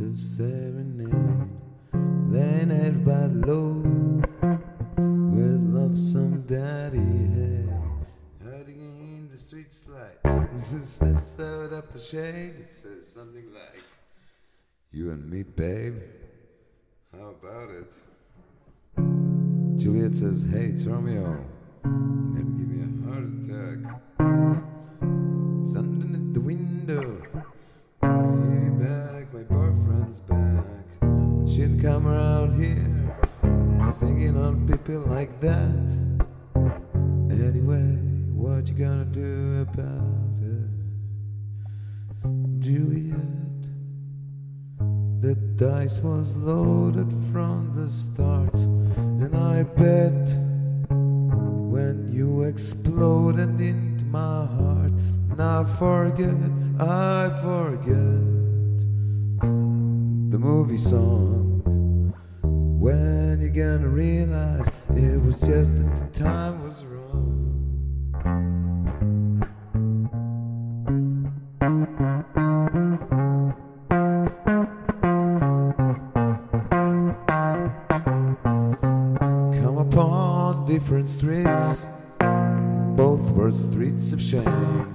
[0.00, 1.48] a serenade,
[2.28, 3.72] laying everybody low
[5.32, 5.96] with love
[6.92, 7.68] he had.
[8.44, 10.20] Hiding in the streets like
[10.80, 12.56] steps out of a shade.
[12.60, 13.82] It says something like,
[14.92, 16.02] "You and me, babe.
[17.12, 17.92] How about it?"
[19.78, 21.42] Juliet says, "Hey, it's Romeo.
[21.84, 21.90] You
[22.34, 24.15] never give me a heart attack."
[35.26, 35.88] Like that.
[37.30, 37.98] Anyway,
[38.32, 40.70] what you gonna do about it,
[42.60, 43.16] Juliet?
[45.20, 50.28] The dice was loaded from the start, and I bet
[51.74, 54.92] when you exploded into my heart,
[55.30, 56.36] and I forget,
[56.78, 58.22] I forget
[60.30, 61.62] the movie song.
[62.78, 64.70] When you gonna realize
[65.26, 67.42] was just that the time was wrong?
[79.60, 81.86] Come upon different streets,
[82.94, 84.94] both were streets of shame,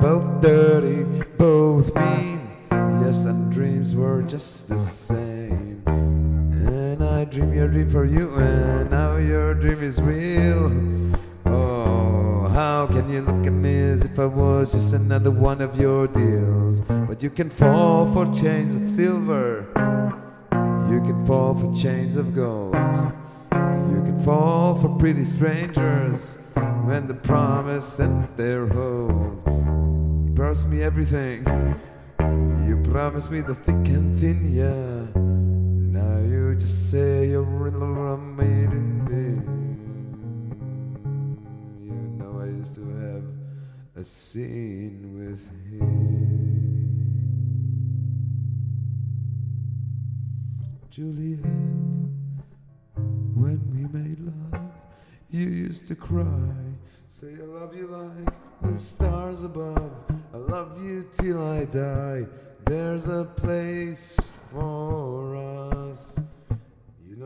[0.00, 1.02] both dirty,
[1.38, 2.48] both mean.
[3.02, 5.55] Yes, and dreams were just the same.
[7.30, 10.70] Dream your dream for you, and now your dream is real.
[11.44, 15.78] Oh, how can you look at me as if I was just another one of
[15.78, 16.80] your deals?
[16.82, 19.66] But you can fall for chains of silver,
[20.88, 22.74] you can fall for chains of gold.
[23.52, 26.38] You can fall for pretty strangers
[26.84, 29.42] when the promise and their hold.
[29.46, 31.44] You promised me everything.
[32.66, 34.95] You promised me the thick and thin, yeah.
[36.56, 39.44] Now you say you're in the room made in vain.
[41.84, 43.24] You know I used to have
[43.94, 46.16] a scene with him.
[50.90, 51.44] Juliet.
[53.34, 54.62] When we made love,
[55.30, 56.24] you used to cry.
[57.06, 59.92] Say, I love you like the stars above.
[60.32, 62.26] I love you till I die.
[62.64, 66.18] There's a place for us.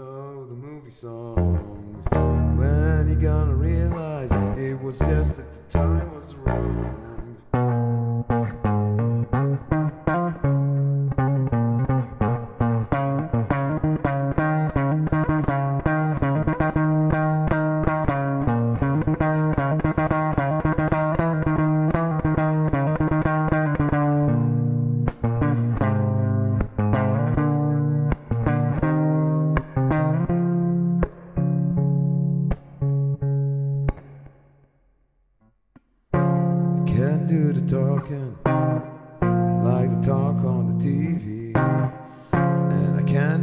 [0.00, 1.36] Know the movie song.
[2.56, 7.09] When you gonna realize it was just that the time was wrong?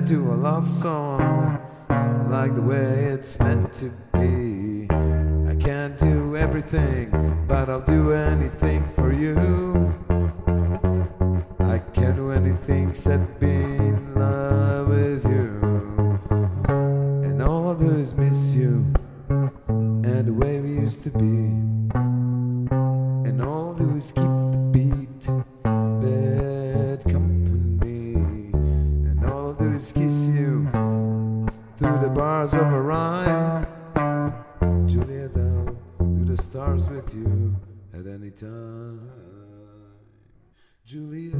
[0.07, 1.59] Do a love song
[2.29, 4.87] like the way it's meant to be.
[4.89, 7.09] I can't do everything,
[7.45, 9.35] but I'll do anything for you.
[11.59, 13.46] I can't do anything except be
[37.07, 37.55] with you
[37.93, 39.09] at any time.
[40.85, 41.33] Juliet,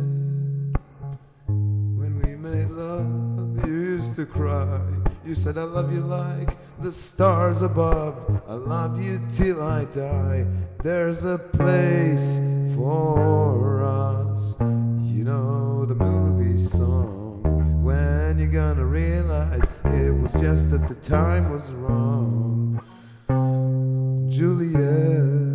[1.48, 4.80] when we made love, you used to cry.
[5.26, 8.42] You said, I love you like the stars above.
[8.48, 10.46] I love you till I die.
[10.84, 12.40] There's a place
[12.76, 14.58] for us.
[14.60, 17.84] You know the movie song.
[17.84, 22.82] When you're gonna realize it was just that the time was wrong?
[24.30, 25.47] Juliet.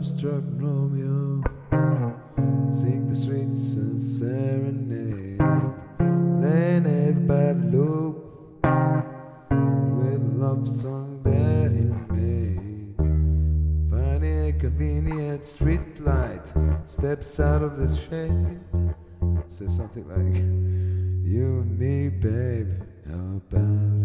[0.00, 1.42] And love struck Romeo.
[2.72, 5.38] Sing the streets and serenade.
[6.40, 8.16] Then everybody low
[8.62, 12.94] with a love song that he made.
[13.90, 16.50] Finding a convenient street light,
[16.86, 18.58] steps out of the shade.
[19.48, 20.34] Says something like,
[21.30, 22.70] You and me, babe,
[23.06, 24.00] how about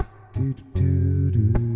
[0.00, 0.06] it?
[0.32, 1.75] Do do do do.